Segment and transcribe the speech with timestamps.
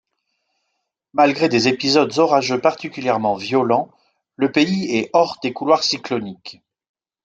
[1.13, 3.91] Malgré des épisodes orageux particulièrement violents
[4.35, 6.63] le pays est hors des couloirs cycloniques.